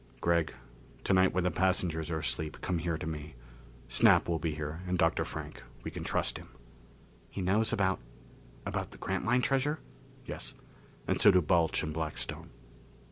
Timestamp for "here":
2.79-2.97, 4.55-4.81